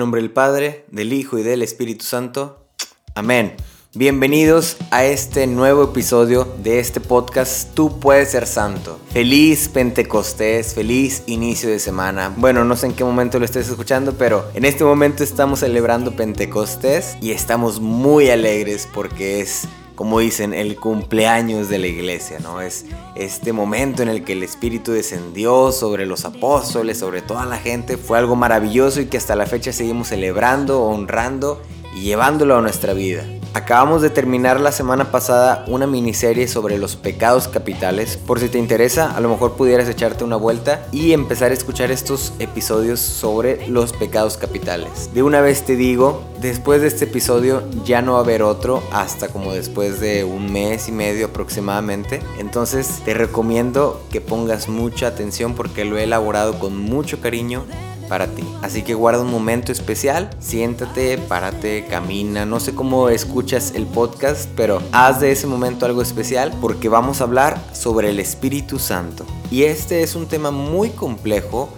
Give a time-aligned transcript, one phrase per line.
[0.00, 2.66] Nombre del Padre, del Hijo y del Espíritu Santo.
[3.14, 3.54] Amén.
[3.92, 8.98] Bienvenidos a este nuevo episodio de este podcast Tú puedes ser santo.
[9.12, 12.32] Feliz Pentecostés, feliz inicio de semana.
[12.34, 16.16] Bueno, no sé en qué momento lo estés escuchando, pero en este momento estamos celebrando
[16.16, 19.68] Pentecostés y estamos muy alegres porque es
[20.00, 22.62] como dicen, el cumpleaños de la iglesia, ¿no?
[22.62, 22.86] Es
[23.16, 27.98] este momento en el que el Espíritu descendió sobre los apóstoles, sobre toda la gente.
[27.98, 31.60] Fue algo maravilloso y que hasta la fecha seguimos celebrando, honrando
[31.94, 33.26] y llevándolo a nuestra vida.
[33.52, 38.16] Acabamos de terminar la semana pasada una miniserie sobre los pecados capitales.
[38.16, 41.90] Por si te interesa, a lo mejor pudieras echarte una vuelta y empezar a escuchar
[41.90, 45.12] estos episodios sobre los pecados capitales.
[45.14, 48.84] De una vez te digo, después de este episodio ya no va a haber otro
[48.92, 52.20] hasta como después de un mes y medio aproximadamente.
[52.38, 57.64] Entonces te recomiendo que pongas mucha atención porque lo he elaborado con mucho cariño
[58.10, 58.42] para ti.
[58.60, 64.50] Así que guarda un momento especial, siéntate, párate, camina, no sé cómo escuchas el podcast,
[64.56, 69.24] pero haz de ese momento algo especial porque vamos a hablar sobre el Espíritu Santo.
[69.50, 71.68] Y este es un tema muy complejo,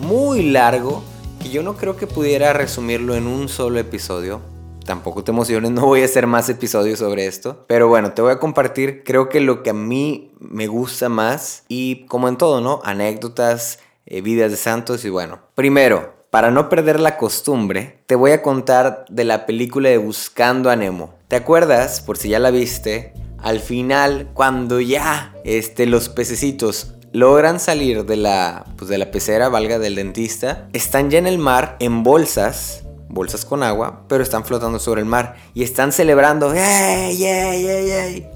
[0.00, 1.02] muy largo,
[1.40, 4.40] que yo no creo que pudiera resumirlo en un solo episodio.
[4.86, 7.66] Tampoco te emociones, no voy a hacer más episodios sobre esto.
[7.68, 11.64] Pero bueno, te voy a compartir creo que lo que a mí me gusta más
[11.68, 12.80] y como en todo, ¿no?
[12.82, 13.78] Anécdotas,
[14.12, 15.40] eh, vidas de santos y bueno.
[15.54, 20.68] Primero, para no perder la costumbre, te voy a contar de la película de Buscando
[20.68, 21.14] a Nemo.
[21.28, 22.02] ¿Te acuerdas?
[22.02, 28.16] Por si ya la viste, al final, cuando ya este, los pececitos logran salir de
[28.16, 32.81] la, pues de la pecera, valga del dentista, están ya en el mar en bolsas,
[33.12, 36.52] bolsas con agua, pero están flotando sobre el mar y están celebrando.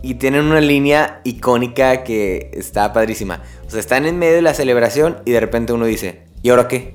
[0.02, 3.42] Y tienen una línea icónica que está padrísima.
[3.66, 6.68] O sea, están en medio de la celebración y de repente uno dice, ¿y ahora
[6.68, 6.94] qué?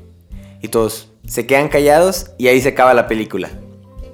[0.61, 3.49] Y todos se quedan callados y ahí se acaba la película.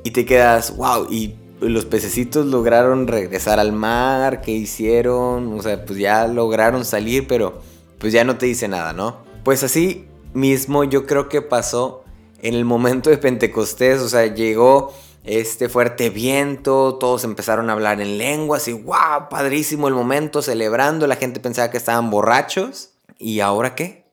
[0.04, 5.60] Y te quedas, wow, y los pececitos lograron regresar al mar, ¿qué hicieron?
[5.60, 7.62] O sea, pues ya lograron salir, pero
[7.98, 9.18] pues ya no te dice nada, ¿no?
[9.44, 12.04] Pues así mismo yo creo que pasó
[12.42, 14.94] en el momento de Pentecostés, o sea, llegó
[15.24, 21.06] este fuerte viento, todos empezaron a hablar en lenguas y wow, padrísimo el momento, celebrando,
[21.08, 22.92] la gente pensaba que estaban borrachos.
[23.20, 24.06] ¿Y ahora qué?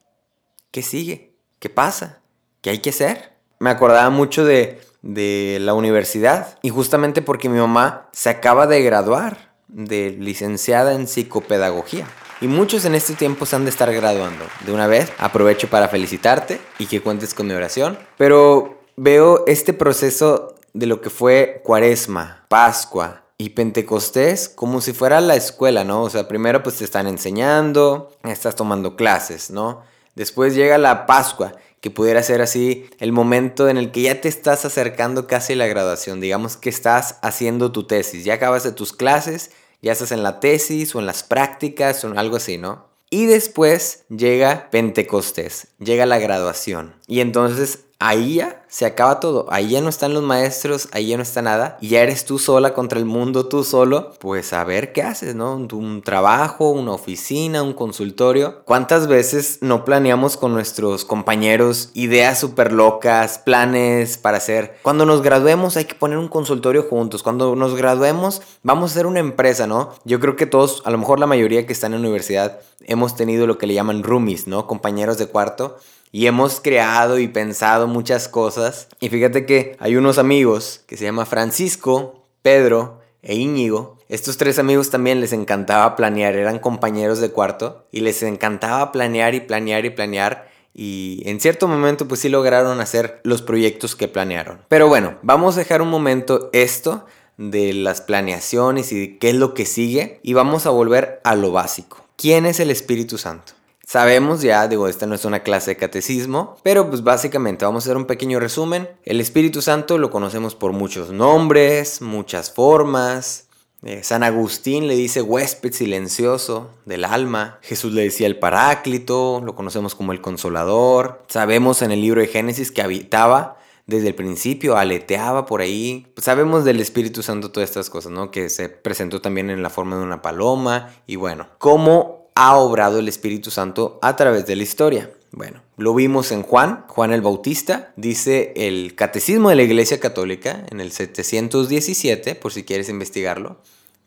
[0.71, 1.35] ¿Qué sigue?
[1.59, 2.21] ¿Qué pasa?
[2.61, 3.33] ¿Qué hay que hacer?
[3.59, 8.81] Me acordaba mucho de, de la universidad y justamente porque mi mamá se acaba de
[8.81, 12.07] graduar de licenciada en psicopedagogía.
[12.41, 14.45] Y muchos en este tiempo se han de estar graduando.
[14.65, 17.97] De una vez, aprovecho para felicitarte y que cuentes con mi oración.
[18.17, 25.21] Pero veo este proceso de lo que fue Cuaresma, Pascua y Pentecostés como si fuera
[25.21, 26.03] la escuela, ¿no?
[26.03, 29.83] O sea, primero pues te están enseñando, estás tomando clases, ¿no?
[30.15, 34.27] Después llega la Pascua, que pudiera ser así el momento en el que ya te
[34.27, 38.71] estás acercando casi a la graduación, digamos que estás haciendo tu tesis, ya acabas de
[38.71, 39.51] tus clases,
[39.85, 42.89] ya estás en la tesis o en las prácticas o en algo así, ¿no?
[43.11, 46.95] Y después llega Pentecostés, llega la graduación.
[47.05, 49.47] Y entonces ahí ya se acaba todo.
[49.49, 51.77] Ahí ya no están los maestros, ahí ya no está nada.
[51.79, 54.11] Y ya eres tú sola contra el mundo, tú solo.
[54.19, 55.55] Pues a ver qué haces, ¿no?
[55.55, 58.63] Un trabajo, una oficina, un consultorio.
[58.65, 64.77] ¿Cuántas veces no planeamos con nuestros compañeros ideas súper locas, planes para hacer?
[64.81, 67.23] Cuando nos graduemos hay que poner un consultorio juntos.
[67.23, 69.91] Cuando nos graduemos vamos a hacer una empresa, ¿no?
[70.03, 73.15] Yo creo que todos, a lo mejor la mayoría que están en la universidad, hemos
[73.15, 74.67] tenido lo que le llaman roomies, ¿no?
[74.67, 75.77] Compañeros de cuarto
[76.15, 78.87] y hemos creado y pensado muchas cosas.
[79.01, 83.97] Y fíjate que hay unos amigos que se llama Francisco, Pedro e Íñigo.
[84.07, 89.35] Estos tres amigos también les encantaba planear, eran compañeros de cuarto y les encantaba planear
[89.35, 90.49] y planear y planear.
[90.73, 94.61] Y en cierto momento pues sí lograron hacer los proyectos que planearon.
[94.69, 97.05] Pero bueno, vamos a dejar un momento esto
[97.35, 101.51] de las planeaciones y qué es lo que sigue y vamos a volver a lo
[101.51, 102.05] básico.
[102.15, 103.51] ¿Quién es el Espíritu Santo?
[103.85, 107.85] Sabemos ya, digo, esta no es una clase de catecismo, pero pues básicamente vamos a
[107.85, 108.89] hacer un pequeño resumen.
[109.03, 113.45] El Espíritu Santo lo conocemos por muchos nombres, muchas formas.
[113.83, 117.59] Eh, San Agustín le dice huésped silencioso del alma.
[117.61, 121.21] Jesús le decía el Paráclito, lo conocemos como el Consolador.
[121.27, 126.07] Sabemos en el libro de Génesis que habitaba desde el principio, aleteaba por ahí.
[126.17, 128.31] Sabemos del Espíritu Santo todas estas cosas, ¿no?
[128.31, 130.89] Que se presentó también en la forma de una paloma.
[131.05, 135.09] Y bueno, ¿cómo ha obrado el Espíritu Santo a través de la historia.
[135.31, 140.65] Bueno, lo vimos en Juan, Juan el Bautista, dice el Catecismo de la Iglesia Católica
[140.69, 143.57] en el 717, por si quieres investigarlo,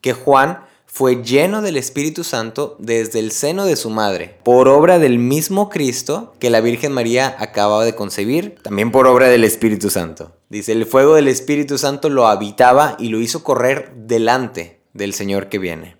[0.00, 4.98] que Juan fue lleno del Espíritu Santo desde el seno de su madre, por obra
[4.98, 9.90] del mismo Cristo que la Virgen María acababa de concebir, también por obra del Espíritu
[9.90, 10.32] Santo.
[10.48, 15.50] Dice, el fuego del Espíritu Santo lo habitaba y lo hizo correr delante del Señor
[15.50, 15.97] que viene.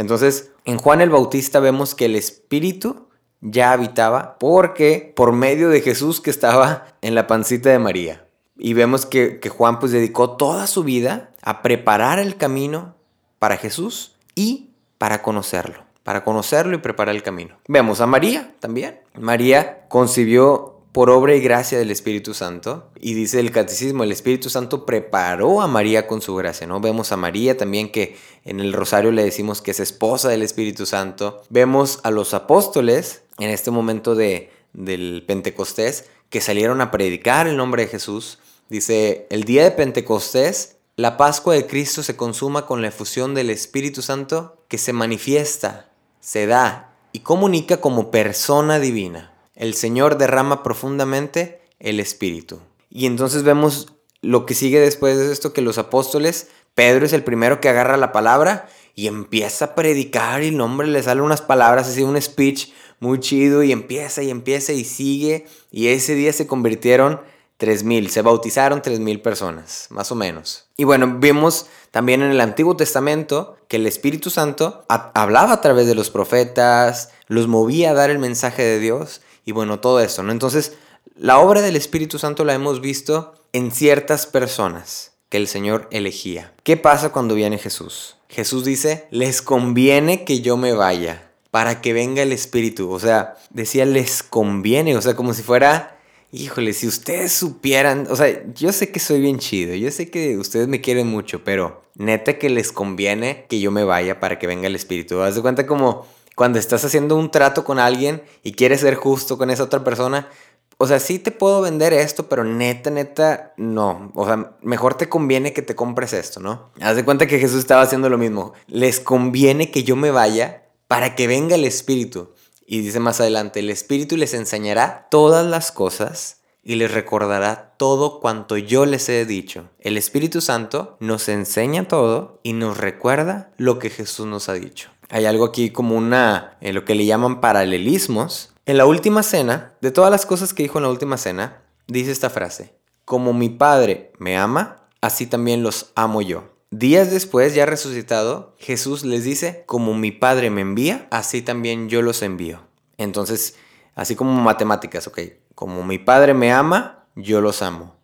[0.00, 3.08] Entonces, en Juan el Bautista vemos que el Espíritu
[3.42, 8.26] ya habitaba porque por medio de Jesús que estaba en la pancita de María.
[8.56, 12.94] Y vemos que, Juan pues dedicó toda su vida a preparar el camino
[13.38, 17.58] para Jesús y para conocerlo, para conocerlo y preparar el camino.
[17.68, 19.00] Vemos a María también.
[19.18, 22.90] María concibió por obra y gracia del Espíritu Santo.
[23.00, 26.80] Y dice el catecismo, el Espíritu Santo preparó a María con su gracia, ¿no?
[26.80, 30.86] Vemos a María también que en el rosario le decimos que es esposa del Espíritu
[30.86, 31.42] Santo.
[31.48, 37.56] Vemos a los apóstoles en este momento de, del Pentecostés que salieron a predicar el
[37.56, 38.38] nombre de Jesús.
[38.68, 43.48] Dice, el día de Pentecostés la Pascua de Cristo se consuma con la efusión del
[43.48, 45.88] Espíritu Santo que se manifiesta,
[46.20, 49.32] se da y comunica como persona divina.
[49.60, 52.60] El Señor derrama profundamente el Espíritu.
[52.88, 53.92] Y entonces vemos
[54.22, 57.98] lo que sigue después de esto, que los apóstoles, Pedro es el primero que agarra
[57.98, 62.18] la palabra y empieza a predicar y el hombre le sale unas palabras, así un
[62.22, 62.70] speech
[63.00, 67.20] muy chido y empieza y empieza y sigue y ese día se convirtieron
[67.58, 70.68] 3.000, se bautizaron 3.000 personas, más o menos.
[70.78, 75.86] Y bueno, vimos también en el Antiguo Testamento que el Espíritu Santo hablaba a través
[75.86, 80.22] de los profetas, los movía a dar el mensaje de Dios y bueno, todo eso,
[80.22, 80.32] ¿no?
[80.32, 80.74] Entonces,
[81.16, 86.52] la obra del Espíritu Santo la hemos visto en ciertas personas que el Señor elegía.
[86.62, 88.16] ¿Qué pasa cuando viene Jesús?
[88.28, 92.90] Jesús dice, les conviene que yo me vaya para que venga el Espíritu.
[92.90, 95.96] O sea, decía, les conviene, o sea, como si fuera
[96.32, 100.38] Híjole, si ustedes supieran, o sea, yo sé que soy bien chido, yo sé que
[100.38, 104.46] ustedes me quieren mucho, pero neta que les conviene que yo me vaya para que
[104.46, 105.20] venga el espíritu.
[105.22, 106.06] Haz de cuenta como
[106.40, 110.30] cuando estás haciendo un trato con alguien y quieres ser justo con esa otra persona,
[110.78, 114.10] o sea, sí te puedo vender esto, pero neta, neta, no.
[114.14, 116.70] O sea, mejor te conviene que te compres esto, ¿no?
[116.80, 118.54] Haz de cuenta que Jesús estaba haciendo lo mismo.
[118.68, 122.30] Les conviene que yo me vaya para que venga el Espíritu.
[122.64, 128.18] Y dice más adelante, el Espíritu les enseñará todas las cosas y les recordará todo
[128.18, 129.68] cuanto yo les he dicho.
[129.78, 134.88] El Espíritu Santo nos enseña todo y nos recuerda lo que Jesús nos ha dicho.
[135.10, 138.54] Hay algo aquí como una, en lo que le llaman paralelismos.
[138.64, 142.12] En la última cena, de todas las cosas que dijo en la última cena, dice
[142.12, 142.74] esta frase,
[143.04, 146.44] como mi Padre me ama, así también los amo yo.
[146.70, 152.02] Días después, ya resucitado, Jesús les dice, como mi Padre me envía, así también yo
[152.02, 152.60] los envío.
[152.96, 153.56] Entonces,
[153.96, 155.18] así como matemáticas, ok,
[155.56, 157.96] como mi Padre me ama, yo los amo.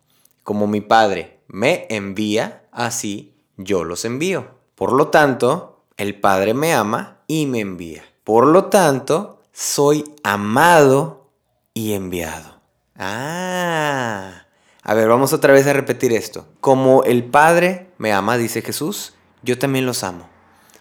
[0.43, 4.57] Como mi Padre me envía, así yo los envío.
[4.75, 8.03] Por lo tanto, el Padre me ama y me envía.
[8.23, 11.31] Por lo tanto, soy amado
[11.73, 12.61] y enviado.
[12.95, 14.45] Ah,
[14.83, 16.47] a ver, vamos otra vez a repetir esto.
[16.61, 20.29] Como el Padre me ama, dice Jesús, yo también los amo.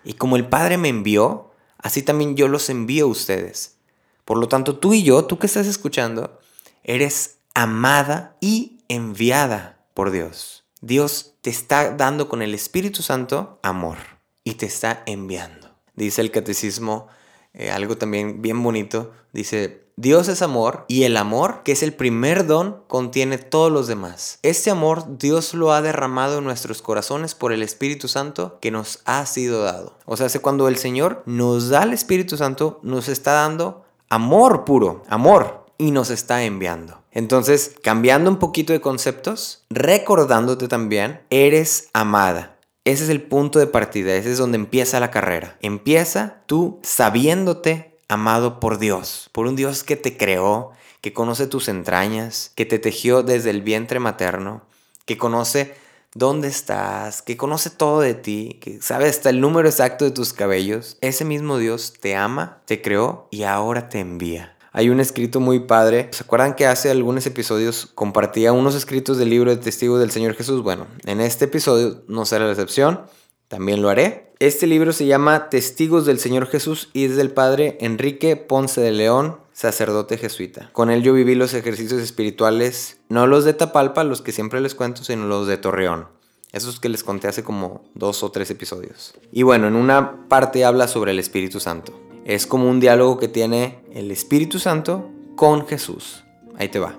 [0.04, 3.78] Y como el Padre me envió, así también yo los envío a ustedes.
[4.26, 6.40] Por lo tanto, tú y yo, tú que estás escuchando,
[6.84, 10.64] eres amada y enviada por Dios.
[10.82, 14.15] Dios te está dando con el Espíritu Santo amor
[14.46, 15.68] y te está enviando.
[15.96, 17.08] Dice el catecismo
[17.52, 19.12] eh, algo también bien bonito.
[19.32, 23.88] Dice, Dios es amor y el amor, que es el primer don, contiene todos los
[23.88, 24.38] demás.
[24.42, 29.00] Este amor Dios lo ha derramado en nuestros corazones por el Espíritu Santo que nos
[29.04, 29.98] ha sido dado.
[30.04, 35.02] O sea, cuando el Señor nos da el Espíritu Santo, nos está dando amor puro,
[35.08, 37.02] amor, y nos está enviando.
[37.10, 42.55] Entonces, cambiando un poquito de conceptos, recordándote también, eres amada.
[42.86, 45.56] Ese es el punto de partida, ese es donde empieza la carrera.
[45.60, 51.66] Empieza tú sabiéndote amado por Dios, por un Dios que te creó, que conoce tus
[51.66, 54.62] entrañas, que te tejió desde el vientre materno,
[55.04, 55.74] que conoce
[56.14, 60.32] dónde estás, que conoce todo de ti, que sabe hasta el número exacto de tus
[60.32, 60.96] cabellos.
[61.00, 64.55] Ese mismo Dios te ama, te creó y ahora te envía.
[64.76, 66.10] Hay un escrito muy padre.
[66.10, 70.34] ¿Se acuerdan que hace algunos episodios compartía unos escritos del libro de testigos del Señor
[70.34, 70.62] Jesús?
[70.62, 73.00] Bueno, en este episodio no será la excepción.
[73.48, 74.34] También lo haré.
[74.38, 78.92] Este libro se llama Testigos del Señor Jesús y es del padre Enrique Ponce de
[78.92, 80.68] León, sacerdote jesuita.
[80.74, 84.74] Con él yo viví los ejercicios espirituales, no los de Tapalpa, los que siempre les
[84.74, 86.08] cuento, sino los de Torreón.
[86.52, 89.14] Esos que les conté hace como dos o tres episodios.
[89.32, 91.98] Y bueno, en una parte habla sobre el Espíritu Santo.
[92.26, 96.24] Es como un diálogo que tiene el Espíritu Santo con Jesús.
[96.58, 96.98] Ahí te va.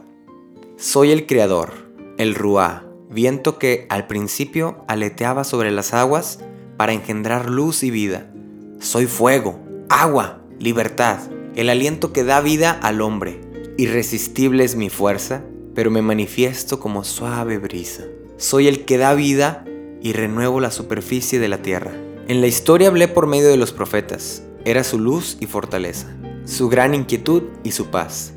[0.77, 1.73] Soy el Creador,
[2.17, 6.39] el Ruá, viento que al principio aleteaba sobre las aguas
[6.77, 8.31] para engendrar luz y vida.
[8.79, 11.19] Soy fuego, agua, libertad,
[11.55, 13.41] el aliento que da vida al hombre.
[13.75, 15.43] Irresistible es mi fuerza,
[15.75, 18.05] pero me manifiesto como suave brisa.
[18.37, 19.65] Soy el que da vida
[20.01, 21.91] y renuevo la superficie de la tierra.
[22.29, 24.46] En la historia hablé por medio de los profetas.
[24.67, 28.33] Era su luz y fortaleza, su gran inquietud y su paz.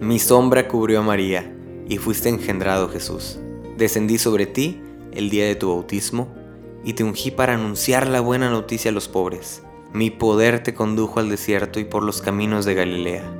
[0.00, 1.54] Mi sombra cubrió a María
[1.88, 3.38] y fuiste engendrado Jesús.
[3.76, 4.80] Descendí sobre ti
[5.12, 6.34] el día de tu bautismo
[6.82, 9.62] y te ungí para anunciar la buena noticia a los pobres.
[9.92, 13.32] Mi poder te condujo al desierto y por los caminos de Galilea.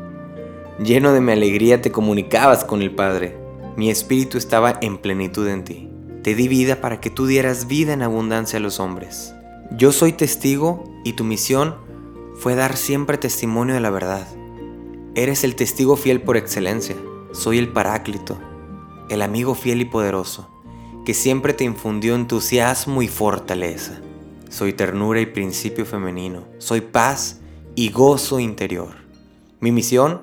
[0.79, 3.37] Lleno de mi alegría te comunicabas con el Padre.
[3.77, 5.91] Mi espíritu estaba en plenitud en ti.
[6.23, 9.35] Te di vida para que tú dieras vida en abundancia a los hombres.
[9.77, 11.88] Yo soy testigo y tu misión
[12.39, 14.27] fue dar siempre testimonio de la verdad.
[15.15, 16.95] Eres el testigo fiel por excelencia.
[17.33, 18.39] Soy el Paráclito,
[19.11, 20.49] el amigo fiel y poderoso,
[21.05, 24.01] que siempre te infundió entusiasmo y fortaleza.
[24.51, 26.45] Soy ternura y principio femenino.
[26.59, 27.41] Soy paz
[27.75, 28.95] y gozo interior.
[29.59, 30.21] Mi misión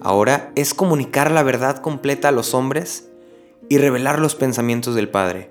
[0.00, 3.08] ahora es comunicar la verdad completa a los hombres
[3.68, 5.50] y revelar los pensamientos del Padre,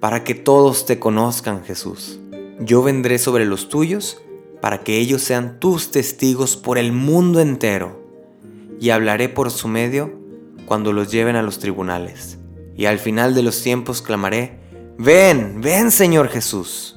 [0.00, 2.20] para que todos te conozcan, Jesús.
[2.60, 4.22] Yo vendré sobre los tuyos
[4.60, 8.00] para que ellos sean tus testigos por el mundo entero,
[8.80, 10.18] y hablaré por su medio
[10.64, 12.38] cuando los lleven a los tribunales.
[12.76, 14.58] Y al final de los tiempos clamaré,
[14.96, 16.96] ven, ven Señor Jesús.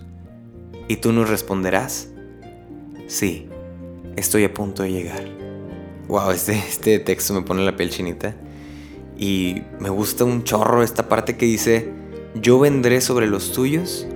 [0.88, 2.10] Y tú nos responderás,
[3.08, 3.50] sí,
[4.15, 5.25] estoy a punto de llegar.
[6.08, 8.36] Wow, este, este texto me pone la piel chinita.
[9.17, 11.91] Y me gusta un chorro esta parte que dice,
[12.36, 14.08] yo vendré sobre los tuyos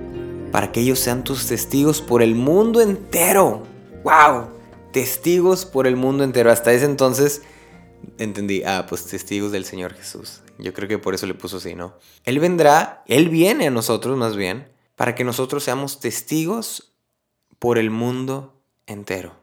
[0.50, 3.66] para que ellos sean tus testigos por el mundo entero.
[4.04, 4.48] ¡Wow!
[4.92, 6.50] Testigos por el mundo entero.
[6.50, 7.42] Hasta ese entonces
[8.18, 10.42] entendí, ah, pues testigos del Señor Jesús.
[10.58, 11.94] Yo creo que por eso le puso así, ¿no?
[12.24, 16.92] Él vendrá, Él viene a nosotros más bien, para que nosotros seamos testigos
[17.58, 19.36] por el mundo entero.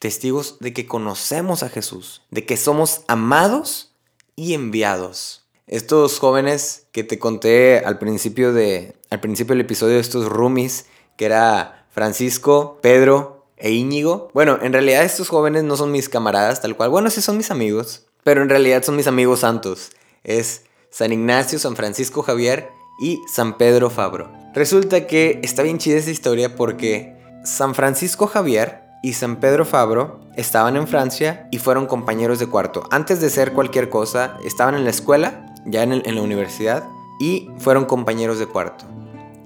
[0.00, 3.94] Testigos de que conocemos a Jesús, de que somos amados
[4.34, 5.45] y enviados.
[5.66, 11.24] Estos jóvenes que te conté al principio, de, al principio del episodio estos roomies, que
[11.24, 14.30] era Francisco, Pedro e Íñigo.
[14.32, 16.90] Bueno, en realidad estos jóvenes no son mis camaradas tal cual.
[16.90, 19.90] Bueno, sí son mis amigos, pero en realidad son mis amigos santos.
[20.22, 22.68] Es San Ignacio, San Francisco Javier
[23.00, 24.32] y San Pedro Fabro.
[24.54, 30.20] Resulta que está bien chida esa historia porque San Francisco Javier y San Pedro Fabro
[30.36, 32.84] estaban en Francia y fueron compañeros de cuarto.
[32.92, 36.84] Antes de ser cualquier cosa, estaban en la escuela, ya en, la universidad,
[37.20, 38.84] y fueron compañeros de cuarto.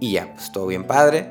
[0.00, 1.28] Y ya, pues todo bien padre.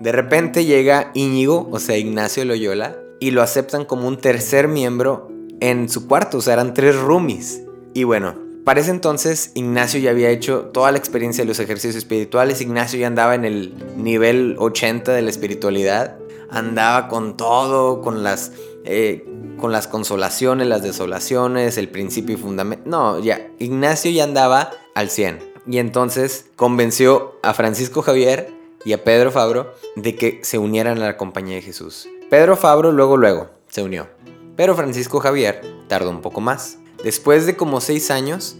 [0.00, 5.30] De repente llega Íñigo, o sea, Ignacio Loyola, y lo aceptan como un tercer miembro
[5.60, 7.62] en su cuarto, o sea, eran tres roomies.
[7.94, 11.96] Y bueno, para ese entonces Ignacio ya había hecho toda la experiencia de los ejercicios
[11.96, 16.18] espirituales, Ignacio ya andaba en el nivel 80 de la espiritualidad,
[16.50, 18.52] andaba con todo, con las,
[18.84, 19.24] eh,
[19.58, 22.88] con las consolaciones, las desolaciones, el principio y fundamento.
[22.88, 25.38] No, ya, Ignacio ya andaba al 100.
[25.66, 28.50] Y entonces convenció a Francisco Javier
[28.84, 32.08] y a Pedro Fabro de que se unieran a la compañía de Jesús.
[32.30, 34.08] Pedro Fabro luego, luego se unió.
[34.56, 36.78] Pero Francisco Javier tardó un poco más.
[37.04, 38.56] Después de como seis años,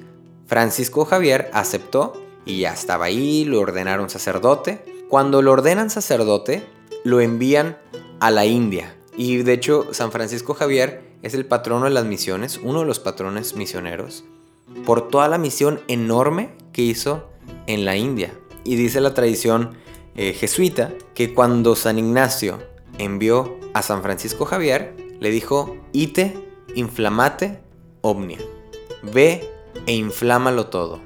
[0.46, 2.12] Francisco Javier aceptó
[2.44, 4.84] y ya estaba ahí, lo ordenaron sacerdote.
[5.08, 6.66] Cuando lo ordenan sacerdote,
[7.04, 7.78] lo envían
[8.20, 8.97] a la India.
[9.18, 13.00] Y de hecho, San Francisco Javier es el patrono de las misiones, uno de los
[13.00, 14.22] patrones misioneros,
[14.87, 17.28] por toda la misión enorme que hizo
[17.66, 18.32] en la India.
[18.62, 19.72] Y dice la tradición
[20.14, 22.60] eh, jesuita que cuando San Ignacio
[22.98, 26.38] envió a San Francisco Javier, le dijo, ite,
[26.76, 27.58] inflamate,
[28.02, 28.38] omnia.
[29.02, 29.50] Ve
[29.87, 31.00] e inflámalo todo.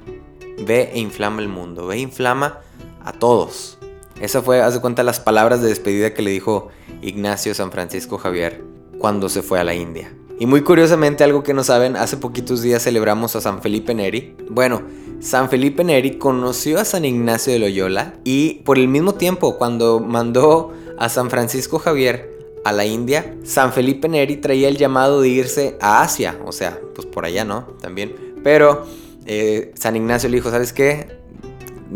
[0.59, 1.87] Ve e inflama el mundo.
[1.87, 2.61] Ve e inflama
[3.03, 3.79] a todos.
[4.19, 6.69] Esa fue, haz de cuenta, las palabras de despedida que le dijo
[7.01, 8.63] Ignacio San Francisco Javier
[8.99, 10.13] cuando se fue a la India.
[10.39, 14.35] Y muy curiosamente, algo que no saben, hace poquitos días celebramos a San Felipe Neri.
[14.49, 14.81] Bueno,
[15.19, 19.99] San Felipe Neri conoció a San Ignacio de Loyola y por el mismo tiempo, cuando
[19.99, 22.33] mandó a San Francisco Javier
[22.65, 26.79] a la India, San Felipe Neri traía el llamado de irse a Asia, o sea,
[26.95, 27.63] pues por allá, ¿no?
[27.81, 28.15] También.
[28.43, 28.85] Pero
[29.25, 31.22] eh, San Ignacio le dijo, ¿sabes qué?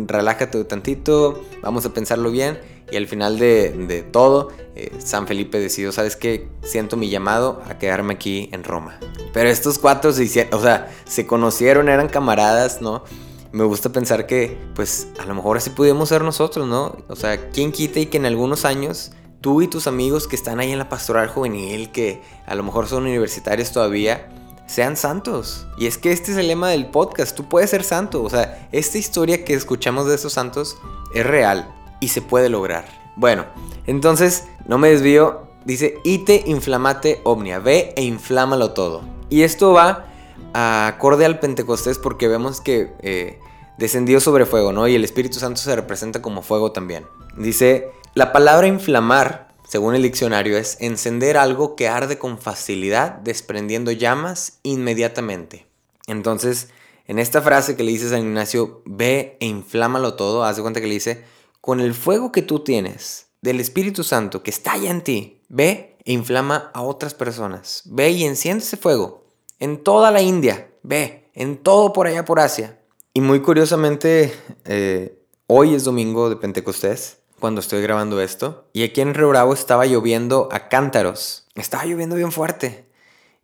[0.06, 2.60] Relájate tantito, vamos a pensarlo bien.
[2.90, 6.48] Y al final de, todo, eh, San Felipe decidió, ¿sabes qué?
[6.64, 8.98] Siento mi llamado a quedarme aquí en Roma.
[9.34, 13.04] Pero estos cuatro se hicieron, o sea, se conocieron, eran camaradas, ¿no?
[13.52, 16.96] Me gusta pensar que, pues, a lo mejor así pudimos ser nosotros, ¿no?
[17.10, 19.12] O sea, ¿quién quita y que en algunos años
[19.42, 22.88] tú y tus amigos que están ahí en la pastoral juvenil, que a lo mejor
[22.88, 24.30] son universitarios todavía,
[24.68, 25.66] sean santos.
[25.78, 28.24] Y es que este es el lema del podcast, tú puedes ser santo.
[28.24, 30.78] O sea, esta historia que escuchamos de esos santos
[31.14, 32.86] es real y se puede lograr.
[33.16, 33.46] Bueno,
[33.88, 35.48] entonces, no me desvío.
[35.66, 39.02] Dice, ite inflamate omnia, ve e inflámalo todo.
[39.30, 40.06] Y esto va
[40.54, 43.40] acorde al Pentecostés porque vemos que eh,
[43.78, 44.88] descendió sobre fuego, ¿no?
[44.88, 47.06] Y el Espíritu Santo se representa como fuego también.
[47.36, 53.92] Dice, la palabra inflamar, según el diccionario, es encender algo que arde con facilidad, desprendiendo
[53.92, 55.68] llamas inmediatamente.
[56.08, 56.70] Entonces,
[57.06, 60.82] en esta frase que le dice San Ignacio, ve e inflámalo todo, haz de cuenta
[60.82, 61.24] que le dice,
[61.62, 65.98] con el fuego que tú tienes del Espíritu Santo que está allá en ti, ve
[66.06, 67.84] e inflama a otras personas.
[67.86, 69.26] Ve y enciende ese fuego
[69.60, 72.80] en toda la India, ve, en todo por allá por Asia.
[73.14, 74.34] Y muy curiosamente,
[74.66, 79.86] eh, hoy es domingo de Pentecostés, cuando estoy grabando esto, y aquí en Río estaba
[79.86, 81.48] lloviendo a cántaros.
[81.56, 82.86] Estaba lloviendo bien fuerte.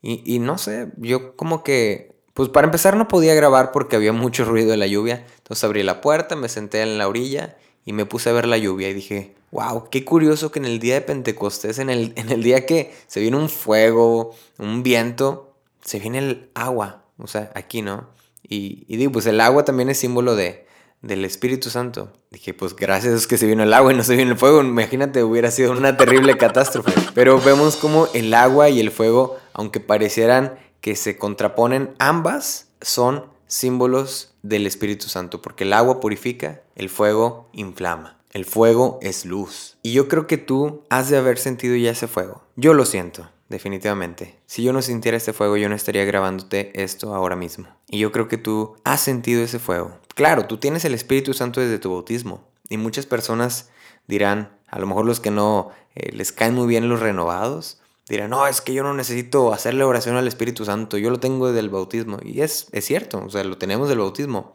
[0.02, 4.14] Y, y no sé, yo como que, pues para empezar no podía grabar porque había
[4.14, 5.26] mucho ruido de la lluvia.
[5.38, 8.58] Entonces abrí la puerta, me senté en la orilla y me puse a ver la
[8.58, 12.32] lluvia y dije, wow, qué curioso que en el día de Pentecostés, en el, en
[12.32, 17.52] el día que se viene un fuego, un viento, se viene el agua, o sea,
[17.56, 18.10] aquí, ¿no?
[18.46, 20.68] Y, digo, pues el agua también es símbolo de,
[21.04, 22.12] del Espíritu Santo.
[22.32, 24.62] Dije, pues gracias es que se vino el agua y no se vino el fuego.
[24.62, 26.92] Imagínate, hubiera sido una terrible catástrofe.
[27.14, 33.26] Pero vemos como el agua y el fuego, aunque parecieran que se contraponen, ambas son
[33.48, 38.18] símbolos del Espíritu Santo, porque el agua purifica, el fuego inflama.
[38.32, 39.78] El fuego es luz.
[39.84, 42.42] Y yo creo que tú has de haber sentido ya ese fuego.
[42.56, 44.36] Yo lo siento definitivamente.
[44.48, 47.68] Si yo no sintiera este fuego, yo no estaría grabándote esto ahora mismo.
[47.88, 50.00] Y yo creo que tú has sentido ese fuego.
[50.16, 52.48] Claro, tú tienes el Espíritu Santo desde tu bautismo.
[52.70, 53.70] Y muchas personas
[54.08, 58.30] dirán, a lo mejor los que no eh, les caen muy bien los renovados, dirán,
[58.30, 61.60] no, es que yo no necesito hacerle oración al Espíritu Santo, yo lo tengo desde
[61.60, 62.20] el bautismo.
[62.24, 64.54] Y es, es cierto, o sea, lo tenemos del bautismo.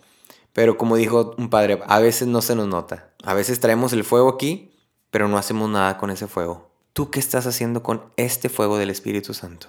[0.52, 3.10] Pero como dijo un padre, a veces no se nos nota.
[3.22, 4.72] A veces traemos el fuego aquí,
[5.11, 6.70] pero no hacemos nada con ese fuego.
[6.92, 9.68] ¿Tú qué estás haciendo con este fuego del Espíritu Santo?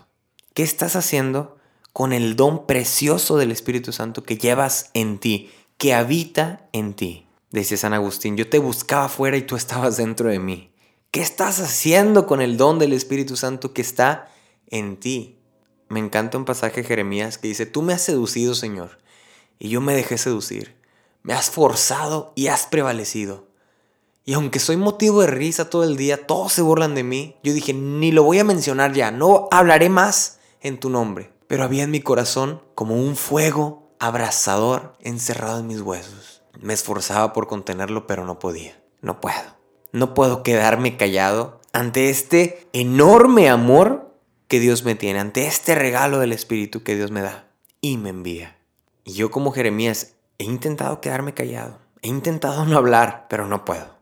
[0.54, 1.60] ¿Qué estás haciendo
[1.94, 7.26] con el don precioso del Espíritu Santo que llevas en ti, que habita en ti?
[7.52, 10.72] Dice San Agustín, yo te buscaba afuera y tú estabas dentro de mí.
[11.10, 14.30] ¿Qué estás haciendo con el don del Espíritu Santo que está
[14.68, 15.40] en ti?
[15.88, 19.00] Me encanta un pasaje de Jeremías que dice, tú me has seducido, Señor,
[19.58, 20.76] y yo me dejé seducir.
[21.24, 23.48] Me has forzado y has prevalecido.
[24.26, 27.54] Y aunque soy motivo de risa todo el día, todos se burlan de mí, yo
[27.54, 31.32] dije, ni lo voy a mencionar ya, no hablaré más en tu nombre.
[31.48, 36.42] Pero había en mi corazón como un fuego abrasador encerrado en mis huesos.
[36.60, 38.82] Me esforzaba por contenerlo, pero no podía.
[39.02, 39.58] No puedo.
[39.92, 44.16] No puedo quedarme callado ante este enorme amor
[44.48, 47.48] que Dios me tiene, ante este regalo del Espíritu que Dios me da
[47.82, 48.58] y me envía.
[49.04, 53.96] Y yo como Jeremías he intentado quedarme callado, he intentado no hablar, pero no puedo.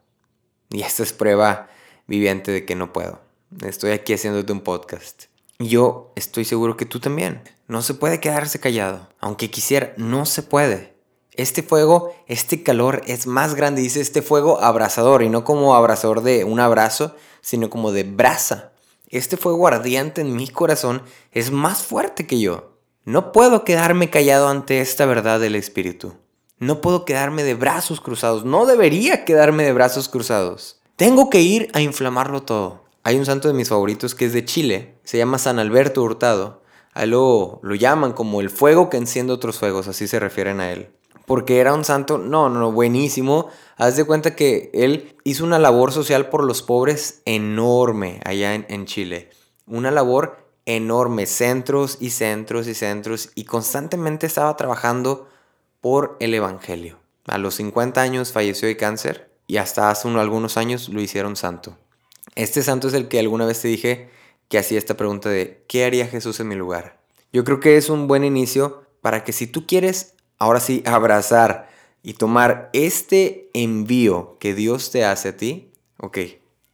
[0.69, 1.69] Y esta es prueba
[2.07, 3.21] viviente de que no puedo.
[3.61, 5.25] Estoy aquí haciéndote un podcast.
[5.59, 7.41] Y yo estoy seguro que tú también.
[7.67, 9.09] No se puede quedarse callado.
[9.19, 10.95] Aunque quisiera, no se puede.
[11.33, 16.21] Este fuego, este calor es más grande, dice este fuego abrasador, y no como abrasador
[16.21, 18.71] de un abrazo, sino como de brasa.
[19.09, 22.77] Este fuego ardiente en mi corazón es más fuerte que yo.
[23.05, 26.15] No puedo quedarme callado ante esta verdad del Espíritu.
[26.59, 28.43] No puedo quedarme de brazos cruzados.
[28.43, 30.81] No debería quedarme de brazos cruzados.
[30.95, 32.83] Tengo que ir a inflamarlo todo.
[33.03, 34.95] Hay un santo de mis favoritos que es de Chile.
[35.03, 36.63] Se llama San Alberto Hurtado.
[36.97, 39.87] A él lo, lo llaman como el fuego que enciende otros fuegos.
[39.87, 40.89] Así se refieren a él.
[41.27, 43.49] Porque era un santo, no, no, buenísimo.
[43.75, 48.65] Haz de cuenta que él hizo una labor social por los pobres enorme allá en,
[48.69, 49.29] en Chile.
[49.67, 51.27] Una labor enorme.
[51.27, 53.29] Centros y centros y centros.
[53.35, 55.27] Y constantemente estaba trabajando
[55.81, 56.97] por el Evangelio.
[57.27, 61.35] A los 50 años falleció de cáncer y hasta hace unos, algunos años lo hicieron
[61.35, 61.77] santo.
[62.33, 64.09] Este santo es el que alguna vez te dije
[64.49, 66.99] que hacía esta pregunta de ¿qué haría Jesús en mi lugar?
[67.33, 71.69] Yo creo que es un buen inicio para que si tú quieres ahora sí abrazar
[72.03, 76.17] y tomar este envío que Dios te hace a ti, ok,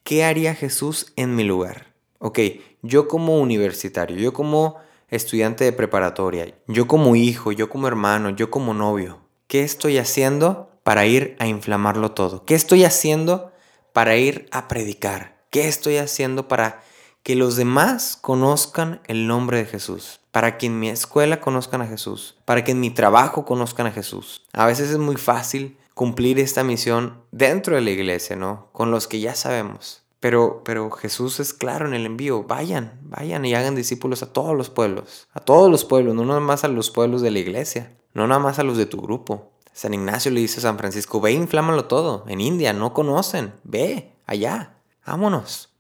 [0.03, 1.93] ¿qué haría Jesús en mi lugar?
[2.19, 2.39] Ok,
[2.81, 4.77] yo como universitario, yo como
[5.09, 10.69] estudiante de preparatoria, yo como hijo, yo como hermano, yo como novio, ¿qué estoy haciendo
[10.83, 12.45] para ir a inflamarlo todo?
[12.45, 13.51] ¿Qué estoy haciendo
[13.91, 15.43] para ir a predicar?
[15.49, 16.83] ¿Qué estoy haciendo para
[17.23, 20.19] que los demás conozcan el nombre de Jesús?
[20.31, 23.91] Para que en mi escuela conozcan a Jesús, para que en mi trabajo conozcan a
[23.91, 24.43] Jesús.
[24.51, 28.67] A veces es muy fácil cumplir esta misión dentro de la iglesia, ¿no?
[28.73, 30.03] Con los que ya sabemos.
[30.19, 32.43] Pero, pero Jesús es claro en el envío.
[32.43, 35.27] Vayan, vayan y hagan discípulos a todos los pueblos.
[35.33, 37.91] A todos los pueblos, no nada más a los pueblos de la iglesia.
[38.13, 39.51] No nada más a los de tu grupo.
[39.73, 42.23] San Ignacio le dice a San Francisco, ve, inflámalo todo.
[42.27, 43.53] En India no conocen.
[43.63, 45.72] Ve, allá, vámonos.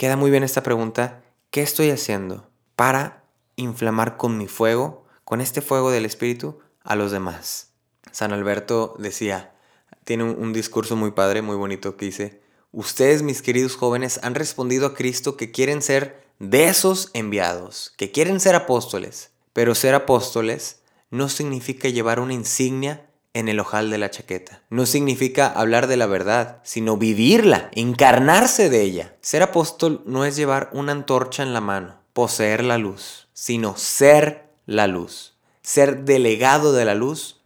[0.00, 5.60] Queda muy bien esta pregunta, ¿qué estoy haciendo para inflamar con mi fuego, con este
[5.60, 7.74] fuego del Espíritu, a los demás?
[8.10, 9.52] San Alberto decía,
[10.04, 12.40] tiene un, discurso muy padre, muy bonito, que dice,
[12.72, 18.10] ustedes mis queridos jóvenes han respondido a Cristo que quieren ser de esos enviados, que
[18.10, 23.98] quieren ser apóstoles, pero ser apóstoles no significa llevar una insignia en el ojal de
[23.98, 24.62] la chaqueta.
[24.70, 29.16] No significa hablar de la verdad, sino vivirla, encarnarse de ella.
[29.20, 34.50] Ser apóstol no es llevar una antorcha en la mano, poseer la luz, sino ser
[34.66, 37.40] la luz, ser delegado de la luz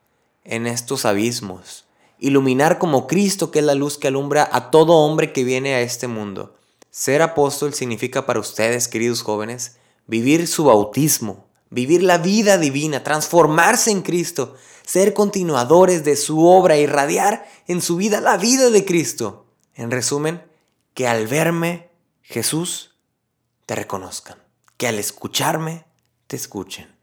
[0.45, 1.85] en estos abismos,
[2.19, 5.81] iluminar como Cristo que es la luz que alumbra a todo hombre que viene a
[5.81, 6.57] este mundo.
[6.91, 13.91] Ser apóstol significa para ustedes, queridos jóvenes, vivir su bautismo, vivir la vida divina, transformarse
[13.91, 14.55] en Cristo,
[14.87, 19.47] ser continuadores de su obra, irradiar en su vida la vida de Cristo.
[19.75, 20.43] En resumen,
[20.95, 21.91] que al verme,
[22.23, 22.95] Jesús,
[23.67, 24.39] te reconozcan,
[24.77, 25.85] que al escucharme,
[26.29, 26.95] te escuchen,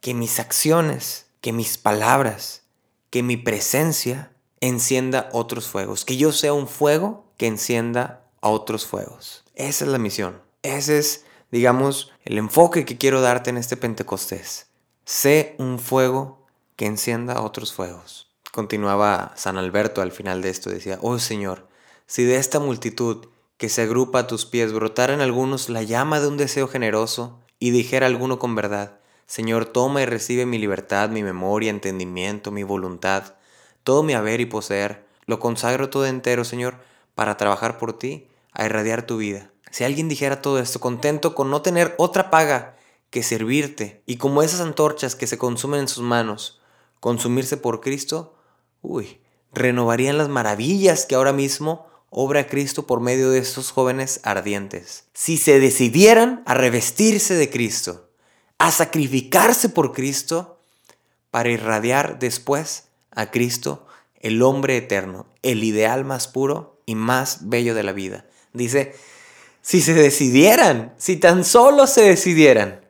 [0.00, 2.62] que mis acciones, que mis palabras,
[3.10, 8.86] que mi presencia encienda otros fuegos, que yo sea un fuego que encienda a otros
[8.86, 9.44] fuegos.
[9.54, 10.42] Esa es la misión.
[10.62, 11.24] Ese es,
[11.56, 14.66] digamos, el enfoque que quiero darte en este Pentecostés.
[15.06, 18.30] Sé un fuego que encienda otros fuegos.
[18.52, 21.66] Continuaba San Alberto al final de esto, decía, oh Señor,
[22.06, 26.20] si de esta multitud que se agrupa a tus pies brotara en algunos la llama
[26.20, 31.08] de un deseo generoso y dijera alguno con verdad, Señor, toma y recibe mi libertad,
[31.08, 33.34] mi memoria, entendimiento, mi voluntad,
[33.82, 36.76] todo mi haber y poseer, lo consagro todo entero, Señor,
[37.14, 39.50] para trabajar por ti, a irradiar tu vida.
[39.70, 42.76] Si alguien dijera todo esto, contento con no tener otra paga
[43.10, 46.60] que servirte, y como esas antorchas que se consumen en sus manos,
[47.00, 48.34] consumirse por Cristo,
[48.82, 49.20] uy,
[49.52, 55.04] renovarían las maravillas que ahora mismo obra Cristo por medio de estos jóvenes ardientes.
[55.14, 58.10] Si se decidieran a revestirse de Cristo,
[58.58, 60.60] a sacrificarse por Cristo,
[61.30, 63.86] para irradiar después a Cristo,
[64.20, 68.26] el hombre eterno, el ideal más puro y más bello de la vida.
[68.54, 68.94] Dice,
[69.66, 72.82] si se decidieran, si tan solo se decidieran,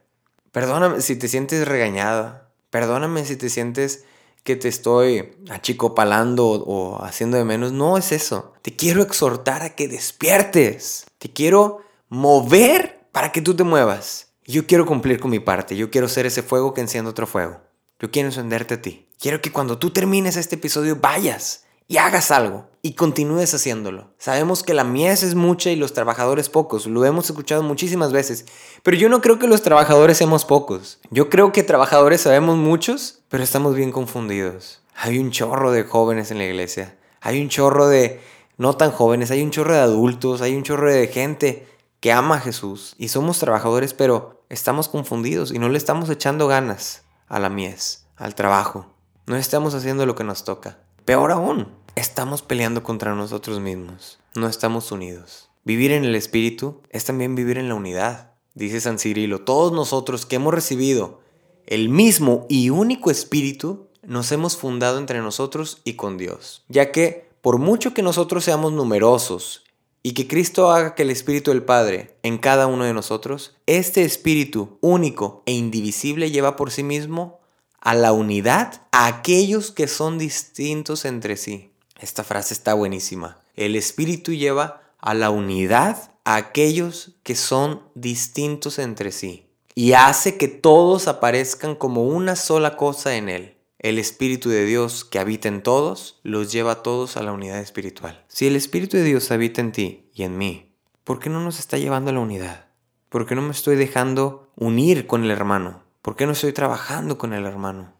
[0.52, 4.04] perdóname si te sientes regañada, Perdóname si te sientes
[4.42, 7.72] que te estoy achicopalando o haciendo de menos.
[7.72, 8.52] No es eso.
[8.60, 11.06] Te quiero exhortar a que despiertes.
[11.16, 14.32] Te quiero mover para que tú te muevas.
[14.44, 15.74] Yo quiero cumplir con mi parte.
[15.74, 17.62] Yo quiero ser ese fuego que enciende otro fuego.
[17.98, 19.08] Yo quiero encenderte a ti.
[19.18, 24.12] Quiero que cuando tú termines este episodio vayas y hagas algo y continúes haciéndolo.
[24.16, 28.46] Sabemos que la mies es mucha y los trabajadores pocos, lo hemos escuchado muchísimas veces,
[28.84, 31.00] pero yo no creo que los trabajadores seamos pocos.
[31.10, 34.82] Yo creo que trabajadores sabemos muchos, pero estamos bien confundidos.
[34.94, 38.20] Hay un chorro de jóvenes en la iglesia, hay un chorro de
[38.56, 41.66] no tan jóvenes, hay un chorro de adultos, hay un chorro de gente
[41.98, 46.46] que ama a Jesús y somos trabajadores, pero estamos confundidos y no le estamos echando
[46.46, 48.86] ganas a la mies, al trabajo.
[49.26, 50.78] No estamos haciendo lo que nos toca.
[51.04, 51.66] Peor aún,
[51.96, 54.18] estamos peleando contra nosotros mismos.
[54.34, 55.48] No estamos unidos.
[55.64, 58.32] Vivir en el Espíritu es también vivir en la unidad.
[58.54, 61.20] Dice San Cirilo, todos nosotros que hemos recibido
[61.66, 66.64] el mismo y único Espíritu, nos hemos fundado entre nosotros y con Dios.
[66.68, 69.64] Ya que, por mucho que nosotros seamos numerosos
[70.02, 74.04] y que Cristo haga que el Espíritu del Padre en cada uno de nosotros, este
[74.04, 77.40] Espíritu único e indivisible lleva por sí mismo
[77.80, 81.70] a la unidad a aquellos que son distintos entre sí.
[81.98, 83.38] Esta frase está buenísima.
[83.54, 90.36] El Espíritu lleva a la unidad a aquellos que son distintos entre sí y hace
[90.36, 93.56] que todos aparezcan como una sola cosa en Él.
[93.78, 97.60] El Espíritu de Dios que habita en todos los lleva a todos a la unidad
[97.60, 98.24] espiritual.
[98.26, 101.58] Si el Espíritu de Dios habita en ti y en mí, ¿por qué no nos
[101.58, 102.66] está llevando a la unidad?
[103.10, 105.82] ¿Por qué no me estoy dejando unir con el hermano?
[106.02, 107.92] ¿Por qué no estoy trabajando con el hermano?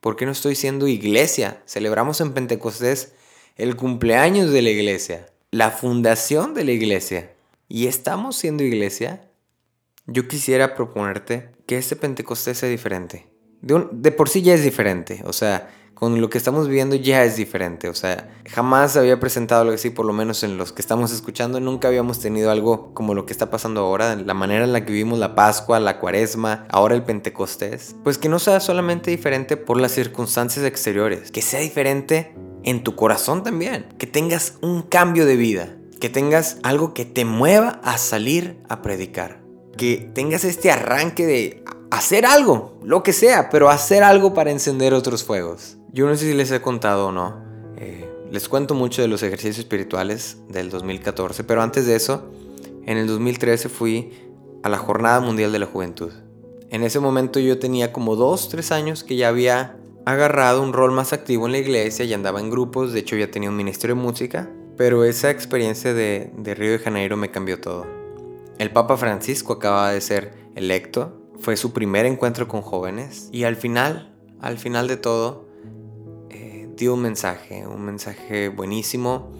[0.00, 1.62] ¿Por qué no estoy siendo iglesia?
[1.66, 3.14] Celebramos en Pentecostés
[3.60, 7.32] el cumpleaños de la iglesia, la fundación de la iglesia.
[7.68, 9.28] ¿Y estamos siendo iglesia?
[10.06, 13.26] Yo quisiera proponerte que este Pentecostés sea diferente.
[13.60, 15.20] De, por sí ya es diferente.
[15.26, 17.90] O sea, con lo que estamos viviendo ya es diferente.
[17.90, 21.60] O sea, jamás había presentado algo así, por lo menos en los que estamos escuchando,
[21.60, 24.92] nunca habíamos tenido algo como lo que está pasando ahora, la manera en la que
[24.92, 27.94] vivimos la Pascua, la Cuaresma, ahora el Pentecostés.
[28.04, 32.96] Pues que no sea solamente diferente por las circunstancias exteriores, que sea diferente en tu
[32.96, 37.98] corazón también, que tengas un cambio de vida, que tengas algo que te mueva a
[37.98, 39.40] salir a predicar,
[39.76, 44.94] que tengas este arranque de hacer algo, lo que sea, pero hacer algo para encender
[44.94, 45.76] otros fuegos.
[45.92, 47.42] Yo no sé si les he contado o no.
[47.76, 52.30] Eh, les cuento mucho de los ejercicios espirituales del 2014, pero antes de eso,
[52.86, 54.12] en el 2013 fui
[54.62, 56.12] a la Jornada Mundial de la Juventud.
[56.70, 60.92] En ese momento yo tenía como 2, 3 años que ya había agarrado un rol
[60.92, 63.96] más activo en la iglesia y andaba en grupos, de hecho ya tenía un ministerio
[63.96, 67.86] de música, pero esa experiencia de, de Río de Janeiro me cambió todo.
[68.58, 73.56] El Papa Francisco acaba de ser electo, fue su primer encuentro con jóvenes y al
[73.56, 75.48] final, al final de todo,
[76.28, 79.30] eh, dio un mensaje, un mensaje buenísimo,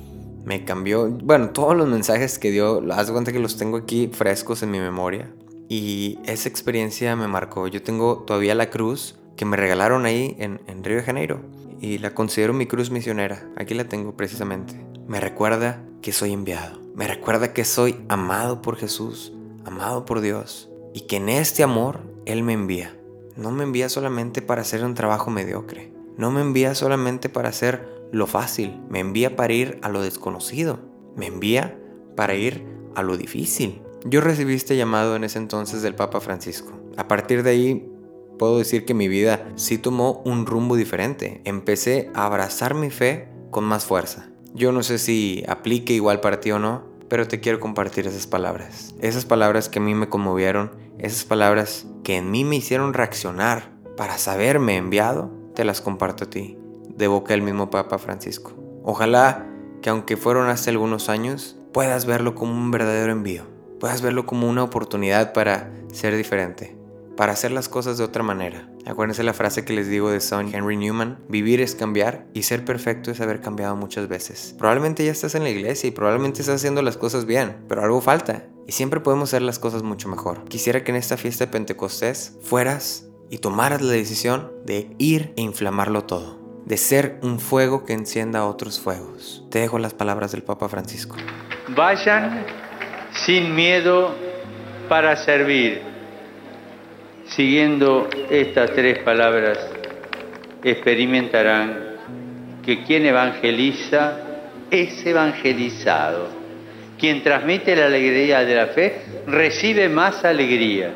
[0.44, 4.08] me cambió, bueno, todos los mensajes que dio, haz de cuenta que los tengo aquí
[4.12, 5.30] frescos en mi memoria
[5.68, 7.68] y esa experiencia me marcó.
[7.68, 11.40] Yo tengo todavía la cruz que me regalaron ahí en, en Río de Janeiro
[11.80, 13.48] y la considero mi cruz misionera.
[13.56, 14.78] Aquí la tengo precisamente.
[15.08, 16.78] Me recuerda que soy enviado.
[16.94, 19.32] Me recuerda que soy amado por Jesús,
[19.64, 22.94] amado por Dios y que en este amor Él me envía.
[23.34, 25.90] No me envía solamente para hacer un trabajo mediocre.
[26.18, 28.78] No me envía solamente para hacer lo fácil.
[28.90, 30.80] Me envía para ir a lo desconocido.
[31.16, 31.80] Me envía
[32.14, 32.62] para ir
[32.94, 33.80] a lo difícil.
[34.04, 36.78] Yo recibí este llamado en ese entonces del Papa Francisco.
[36.98, 37.89] A partir de ahí
[38.40, 41.42] puedo decir que mi vida sí tomó un rumbo diferente.
[41.44, 44.30] Empecé a abrazar mi fe con más fuerza.
[44.54, 48.26] Yo no sé si aplique igual para ti o no, pero te quiero compartir esas
[48.26, 48.94] palabras.
[49.02, 53.72] Esas palabras que a mí me conmovieron, esas palabras que en mí me hicieron reaccionar
[53.94, 56.56] para saberme enviado, te las comparto a ti,
[56.96, 58.54] de boca del mismo Papa Francisco.
[58.82, 59.46] Ojalá
[59.82, 63.42] que aunque fueron hace algunos años, puedas verlo como un verdadero envío,
[63.78, 66.79] puedas verlo como una oportunidad para ser diferente,
[67.20, 68.66] para hacer las cosas de otra manera.
[68.86, 72.64] Acuérdense la frase que les digo de Son Henry Newman, vivir es cambiar y ser
[72.64, 74.54] perfecto es haber cambiado muchas veces.
[74.56, 78.00] Probablemente ya estás en la iglesia y probablemente estás haciendo las cosas bien, pero algo
[78.00, 80.46] falta y siempre podemos hacer las cosas mucho mejor.
[80.46, 85.42] Quisiera que en esta fiesta de Pentecostés fueras y tomaras la decisión de ir e
[85.42, 89.44] inflamarlo todo, de ser un fuego que encienda otros fuegos.
[89.50, 91.16] Te dejo las palabras del Papa Francisco.
[91.76, 92.46] Vayan
[93.26, 94.14] sin miedo
[94.88, 95.89] para servir
[97.30, 99.56] Siguiendo estas tres palabras,
[100.64, 101.90] experimentarán
[102.66, 104.18] que quien evangeliza
[104.68, 106.26] es evangelizado.
[106.98, 108.96] Quien transmite la alegría de la fe
[109.28, 110.90] recibe más alegría.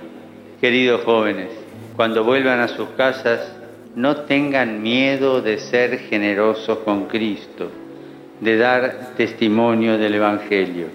[0.60, 1.50] Queridos jóvenes,
[1.94, 3.52] cuando vuelvan a sus casas,
[3.94, 7.70] no tengan miedo de ser generosos con Cristo,
[8.40, 10.88] de dar testimonio del Evangelio.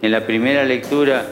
[0.00, 1.26] En la primera lectura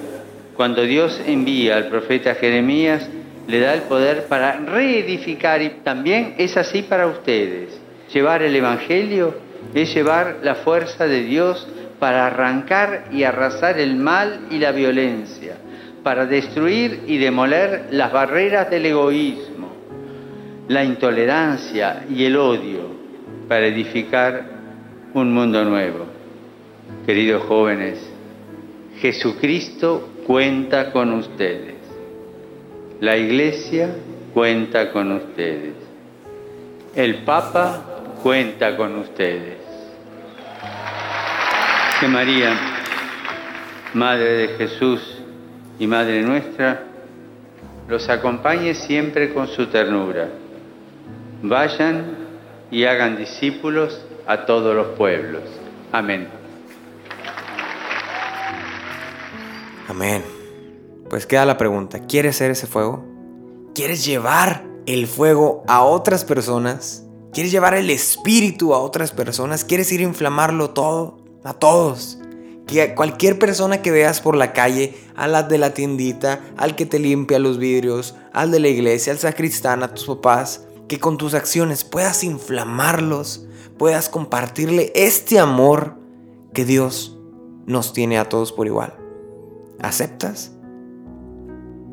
[0.62, 3.08] cuando Dios envía al profeta Jeremías,
[3.48, 7.76] le da el poder para reedificar y también es así para ustedes.
[8.14, 9.34] Llevar el Evangelio
[9.74, 11.66] es llevar la fuerza de Dios
[11.98, 15.56] para arrancar y arrasar el mal y la violencia,
[16.04, 19.68] para destruir y demoler las barreras del egoísmo,
[20.68, 22.86] la intolerancia y el odio,
[23.48, 24.44] para edificar
[25.12, 26.06] un mundo nuevo.
[27.04, 27.98] Queridos jóvenes,
[29.00, 31.74] Jesucristo cuenta con ustedes.
[33.00, 33.94] La iglesia
[34.32, 35.74] cuenta con ustedes.
[36.94, 39.58] El Papa cuenta con ustedes.
[42.00, 42.56] Que María,
[43.92, 45.18] Madre de Jesús
[45.78, 46.80] y Madre nuestra,
[47.86, 50.30] los acompañe siempre con su ternura.
[51.42, 52.06] Vayan
[52.70, 55.42] y hagan discípulos a todos los pueblos.
[55.92, 56.41] Amén.
[59.88, 60.22] Amén.
[61.10, 63.04] Pues queda la pregunta, ¿quieres ser ese fuego?
[63.74, 67.04] ¿Quieres llevar el fuego a otras personas?
[67.32, 69.64] ¿Quieres llevar el espíritu a otras personas?
[69.64, 71.18] ¿Quieres ir a inflamarlo todo?
[71.44, 72.18] A todos.
[72.66, 76.86] Que cualquier persona que veas por la calle, a la de la tiendita, al que
[76.86, 81.16] te limpia los vidrios, al de la iglesia, al sacristán, a tus papás, que con
[81.16, 83.46] tus acciones puedas inflamarlos,
[83.78, 85.96] puedas compartirle este amor
[86.54, 87.18] que Dios
[87.66, 89.01] nos tiene a todos por igual.
[89.82, 90.52] ¿Aceptas?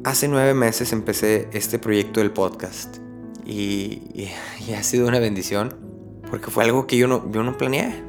[0.03, 2.97] Hace nueve meses empecé este proyecto del podcast
[3.45, 4.29] y,
[4.77, 5.75] ha sido una bendición
[6.29, 8.03] porque fue algo que yo no, yo no planeé.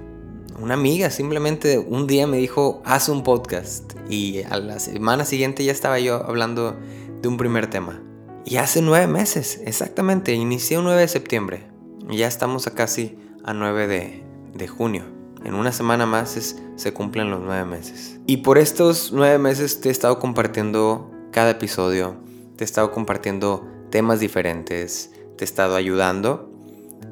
[0.60, 5.64] Una amiga simplemente un día me dijo, haz un podcast y a la semana siguiente
[5.64, 6.76] ya estaba yo hablando
[7.22, 8.02] de un primer tema.
[8.44, 11.66] Y hace nueve meses, exactamente, inicié un 9 de septiembre.
[12.10, 15.19] Y ya estamos a casi a 9 de, de junio.
[15.44, 18.18] En una semana más se cumplen los nueve meses.
[18.26, 22.16] Y por estos nueve meses te he estado compartiendo cada episodio,
[22.56, 26.50] te he estado compartiendo temas diferentes, te he estado ayudando.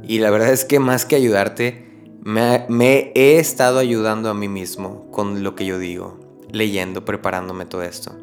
[0.02, 1.88] Y la verdad es que más que ayudarte,
[2.22, 6.18] me, me he estado ayudando a mí mismo con lo que yo digo,
[6.50, 8.14] leyendo, preparándome todo esto.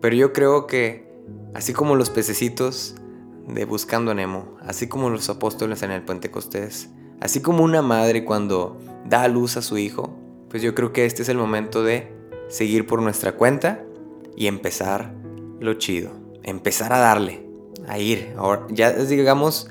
[0.00, 1.08] Pero yo creo que,
[1.54, 2.96] así como los pececitos
[3.46, 6.88] de Buscando Nemo, así como los apóstoles en el Pentecostés,
[7.22, 10.18] Así como una madre cuando da a luz a su hijo,
[10.50, 12.12] pues yo creo que este es el momento de
[12.48, 13.84] seguir por nuestra cuenta
[14.36, 15.14] y empezar
[15.60, 16.10] lo chido.
[16.42, 17.46] Empezar a darle,
[17.86, 18.34] a ir.
[18.36, 19.70] Ahora, ya digamos,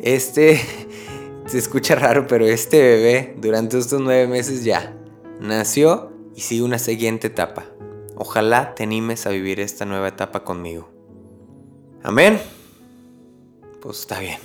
[0.00, 0.60] este
[1.46, 4.94] se escucha raro, pero este bebé durante estos nueve meses ya
[5.40, 7.64] nació y sigue una siguiente etapa.
[8.16, 10.90] Ojalá te animes a vivir esta nueva etapa conmigo.
[12.02, 12.38] Amén.
[13.80, 14.36] Pues está bien.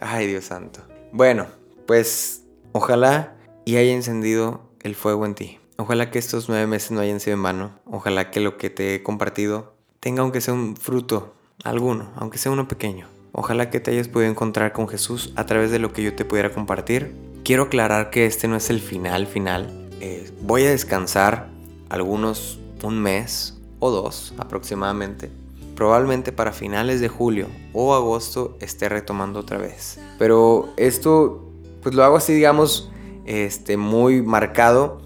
[0.00, 0.80] Ay, Dios santo.
[1.12, 1.46] Bueno,
[1.88, 5.58] pues ojalá y haya encendido el fuego en ti.
[5.78, 7.70] Ojalá que estos nueve meses no hayan sido en vano.
[7.86, 11.32] Ojalá que lo que te he compartido tenga aunque sea un fruto,
[11.64, 13.06] alguno, aunque sea uno pequeño.
[13.32, 16.26] Ojalá que te hayas podido encontrar con Jesús a través de lo que yo te
[16.26, 17.14] pudiera compartir.
[17.42, 19.88] Quiero aclarar que este no es el final final.
[20.02, 21.48] Eh, voy a descansar
[21.88, 25.30] algunos un mes o dos aproximadamente.
[25.74, 29.98] Probablemente para finales de julio o agosto esté retomando otra vez.
[30.18, 31.47] Pero esto
[31.88, 32.90] pues lo hago así digamos
[33.24, 35.00] este, muy marcado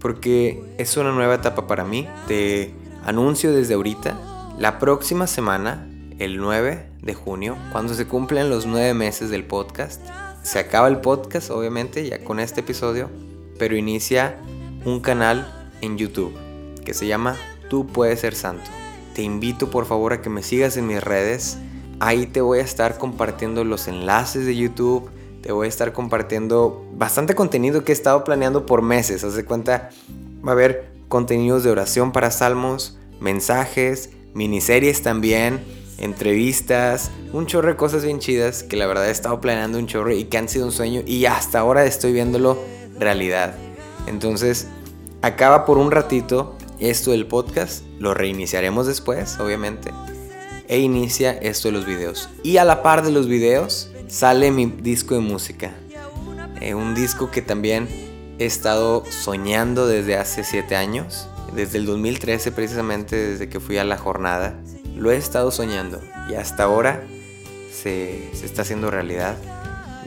[0.00, 2.08] porque es una nueva etapa para mí.
[2.26, 4.18] Te anuncio desde ahorita,
[4.58, 10.02] la próxima semana, el 9 de junio, cuando se cumplen los nueve meses del podcast,
[10.42, 13.10] se acaba el podcast obviamente ya con este episodio,
[13.56, 14.36] pero inicia
[14.84, 16.36] un canal en YouTube
[16.84, 17.36] que se llama
[17.70, 18.68] Tú puedes ser santo.
[19.14, 21.58] Te invito por favor a que me sigas en mis redes.
[22.00, 25.10] Ahí te voy a estar compartiendo los enlaces de YouTube,
[25.44, 29.24] te voy a estar compartiendo bastante contenido que he estado planeando por meses.
[29.24, 29.90] Haz de cuenta,
[30.42, 35.62] va a haber contenidos de oración para salmos, mensajes, miniseries también,
[35.98, 40.14] entrevistas, un chorro de cosas bien chidas que la verdad he estado planeando un chorro
[40.14, 42.56] y que han sido un sueño y hasta ahora estoy viéndolo
[42.98, 43.54] realidad.
[44.06, 44.66] Entonces,
[45.20, 49.90] acaba por un ratito esto del podcast, lo reiniciaremos después, obviamente,
[50.68, 52.30] e inicia esto de los videos.
[52.42, 55.72] Y a la par de los videos, sale mi disco de música.
[56.60, 57.88] Eh, un disco que también
[58.38, 63.84] he estado soñando desde hace 7 años, desde el 2013 precisamente, desde que fui a
[63.84, 64.54] la jornada.
[64.96, 67.02] Lo he estado soñando y hasta ahora
[67.72, 69.36] se, se está haciendo realidad.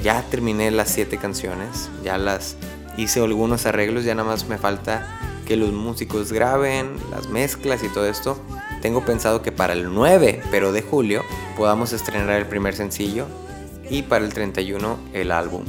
[0.01, 2.55] Ya terminé las 7 canciones, ya las
[2.97, 7.89] hice algunos arreglos, ya nada más me falta que los músicos graben las mezclas y
[7.89, 8.37] todo esto.
[8.81, 11.23] Tengo pensado que para el 9, pero de julio,
[11.55, 13.27] podamos estrenar el primer sencillo
[13.89, 15.63] y para el 31 el álbum.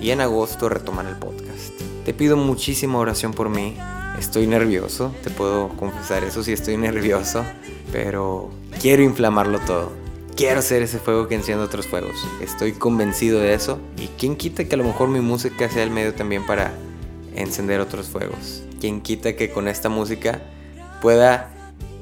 [0.00, 1.72] Y en agosto retomar el podcast.
[2.04, 3.76] Te pido muchísima oración por mí.
[4.18, 7.44] Estoy nervioso, te puedo confesar eso si estoy nervioso,
[7.92, 8.50] pero
[8.80, 9.92] quiero inflamarlo todo.
[10.36, 12.26] Quiero ser ese fuego que enciende otros fuegos.
[12.40, 13.78] Estoy convencido de eso.
[13.98, 16.72] Y quién quita que a lo mejor mi música sea el medio también para
[17.34, 18.62] encender otros fuegos.
[18.80, 20.40] Quién quita que con esta música
[21.02, 21.50] pueda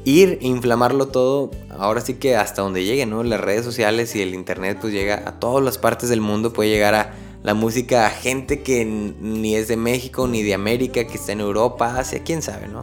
[0.09, 3.23] ir e inflamarlo todo, ahora sí que hasta donde llegue, ¿no?
[3.23, 6.71] Las redes sociales y el internet pues llega a todas las partes del mundo, puede
[6.71, 11.15] llegar a la música a gente que ni es de México ni de América, que
[11.15, 12.81] está en Europa, Asia, quién sabe, ¿no?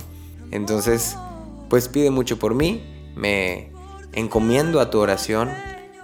[0.51, 1.17] Entonces,
[1.67, 2.83] pues pide mucho por mí,
[3.15, 3.71] me
[4.13, 5.49] encomiendo a tu oración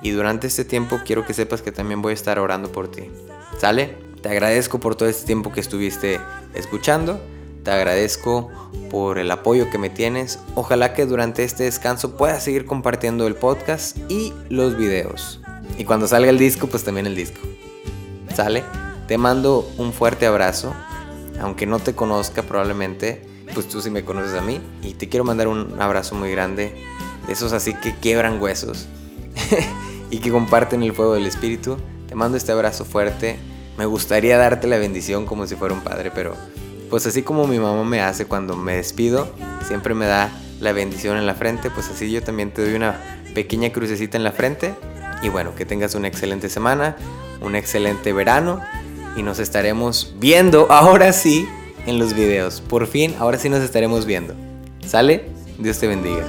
[0.01, 3.03] y durante este tiempo quiero que sepas que también voy a estar orando por ti.
[3.59, 3.95] ¿Sale?
[4.23, 6.19] Te agradezco por todo este tiempo que estuviste
[6.55, 7.21] escuchando.
[7.63, 8.49] Te agradezco
[8.89, 10.39] por el apoyo que me tienes.
[10.55, 15.41] Ojalá que durante este descanso puedas seguir compartiendo el podcast y los videos.
[15.77, 17.39] Y cuando salga el disco, pues también el disco.
[18.33, 18.63] ¿Sale?
[19.07, 20.73] Te mando un fuerte abrazo.
[21.39, 23.21] Aunque no te conozca probablemente,
[23.53, 24.59] pues tú sí me conoces a mí.
[24.81, 26.73] Y te quiero mandar un abrazo muy grande.
[27.27, 28.87] De esos así que quiebran huesos.
[30.09, 31.77] y que comparten el fuego del espíritu.
[32.07, 33.37] Te mando este abrazo fuerte.
[33.77, 36.35] Me gustaría darte la bendición como si fuera un padre, pero
[36.91, 39.33] pues así como mi mamá me hace cuando me despido,
[39.65, 42.99] siempre me da la bendición en la frente, pues así yo también te doy una
[43.33, 44.75] pequeña crucecita en la frente.
[45.23, 46.97] Y bueno, que tengas una excelente semana,
[47.39, 48.59] un excelente verano
[49.15, 51.47] y nos estaremos viendo ahora sí
[51.87, 52.61] en los videos.
[52.61, 54.35] Por fin, ahora sí nos estaremos viendo.
[54.85, 55.29] ¿Sale?
[55.57, 56.27] Dios te bendiga.